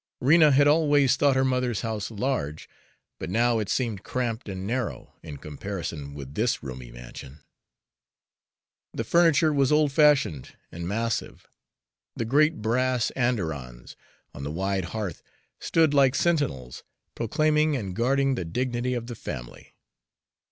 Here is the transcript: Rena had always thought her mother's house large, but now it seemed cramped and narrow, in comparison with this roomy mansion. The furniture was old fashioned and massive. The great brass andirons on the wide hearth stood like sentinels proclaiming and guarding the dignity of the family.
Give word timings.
Rena 0.19 0.49
had 0.49 0.67
always 0.67 1.15
thought 1.15 1.35
her 1.35 1.45
mother's 1.45 1.81
house 1.81 2.09
large, 2.09 2.67
but 3.19 3.29
now 3.29 3.59
it 3.59 3.69
seemed 3.69 4.01
cramped 4.03 4.49
and 4.49 4.65
narrow, 4.65 5.13
in 5.21 5.37
comparison 5.37 6.15
with 6.15 6.33
this 6.33 6.63
roomy 6.63 6.91
mansion. 6.91 7.41
The 8.93 9.03
furniture 9.03 9.53
was 9.53 9.71
old 9.71 9.91
fashioned 9.91 10.55
and 10.71 10.87
massive. 10.87 11.47
The 12.15 12.25
great 12.25 12.63
brass 12.63 13.11
andirons 13.11 13.95
on 14.33 14.43
the 14.43 14.49
wide 14.49 14.85
hearth 14.85 15.21
stood 15.59 15.93
like 15.93 16.15
sentinels 16.15 16.81
proclaiming 17.13 17.75
and 17.75 17.95
guarding 17.95 18.33
the 18.33 18.43
dignity 18.43 18.95
of 18.95 19.05
the 19.05 19.13
family. 19.13 19.75